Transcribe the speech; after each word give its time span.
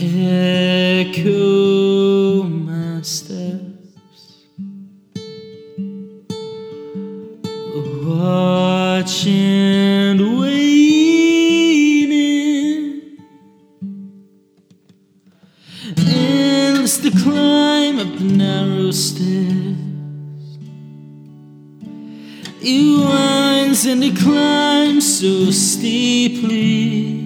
echo 0.00 1.22
my 2.42 3.02
steps. 3.02 4.46
Watch 8.04 9.26
stairs. 18.92 19.76
It 22.60 22.98
winds 23.04 23.86
and 23.86 24.02
it 24.02 24.16
climbs 24.16 25.20
so 25.20 25.50
steeply. 25.50 27.24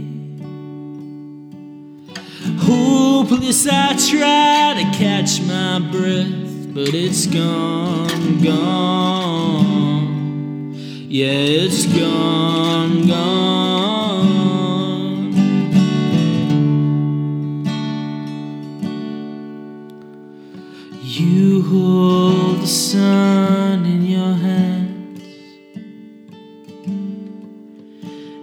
Hopeless, 2.58 3.66
I 3.66 3.96
try 4.10 4.74
to 4.76 4.84
catch 4.98 5.40
my 5.42 5.78
breath, 5.90 6.74
but 6.74 6.94
it's 6.94 7.26
gone, 7.26 8.42
gone. 8.42 9.92
Yeah, 11.08 11.28
it's 11.28 11.86
gone, 11.86 12.41
You 21.04 21.62
hold 21.62 22.60
the 22.60 22.66
sun 22.68 23.84
in 23.84 24.06
your 24.06 24.34
hands 24.34 25.20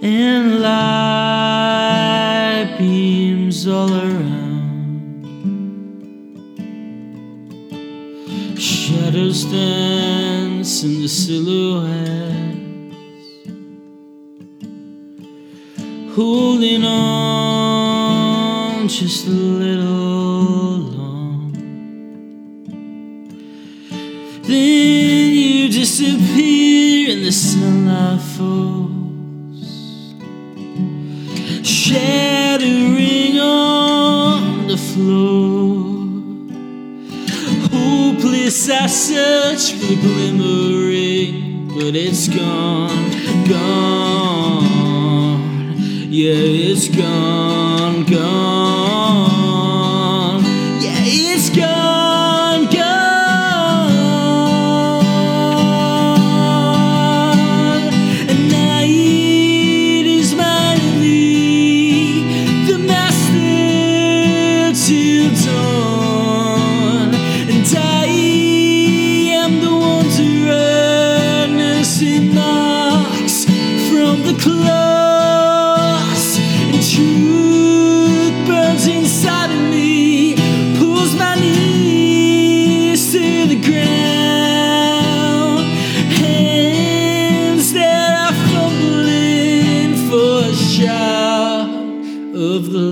and 0.01 0.59
light 0.59 1.95
beams 2.77 3.65
all 3.65 3.93
around. 3.93 5.23
Shadows 8.59 9.45
dance 9.45 10.83
in 10.83 11.01
the 11.01 11.07
silhouettes, 11.07 11.87
holding 16.13 16.83
on 16.83 18.09
just 18.89 19.27
a 19.27 19.29
little 19.29 19.68
Then 24.43 25.33
you 25.33 25.69
disappear 25.69 27.11
and 27.11 27.25
the 27.25 27.31
sunlight 27.31 28.21
falls, 28.21 29.65
shattering 31.67 33.39
on 33.39 34.67
the 34.67 34.77
floor. 34.77 35.97
Hopeless, 37.71 38.69
I 38.69 38.87
search 38.87 39.73
for 39.73 39.85
the 39.85 39.95
glimmering, 40.01 41.67
but 41.67 41.95
it's 41.95 42.27
gone, 42.27 43.11
gone. 43.47 44.69
Yeah, 46.09 46.33
it's 46.33 46.87
gone, 46.87 48.03
gone. 48.05 48.58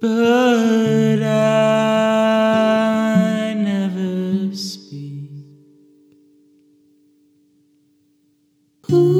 but 0.00 0.87
Ooh. 8.90 9.18